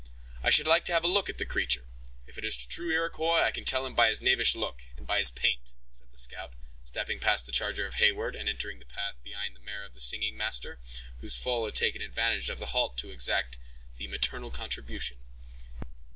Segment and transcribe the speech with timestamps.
[0.41, 1.85] "I should like to look at the creature;
[2.25, 5.05] if it is a true Iroquois I can tell him by his knavish look, and
[5.05, 8.85] by his paint," said the scout; stepping past the charger of Heyward, and entering the
[8.87, 10.79] path behind the mare of the singing master,
[11.19, 13.59] whose foal had taken advantage of the halt to exact
[13.97, 15.17] the maternal contribution.